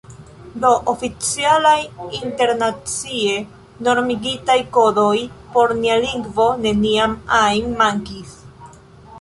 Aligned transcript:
Do 0.61 0.69
oficialaj 0.91 1.73
internacie 2.19 3.35
normigitaj 3.89 4.57
kodoj 4.79 5.15
por 5.59 5.77
nia 5.83 5.99
lingvo 6.07 6.49
neniam 6.67 7.15
ajn 7.45 7.73
mankis. 7.85 8.35